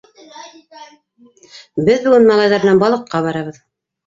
[1.91, 3.63] Беҙ бөгөн малайҙар менән балыҡҡа барабыҙ.